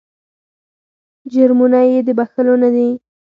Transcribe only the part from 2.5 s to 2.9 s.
نه دي.